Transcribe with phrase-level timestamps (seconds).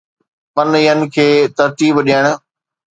[0.55, 1.27] پن ين کي
[1.57, 2.25] ترتيب ڏيڻ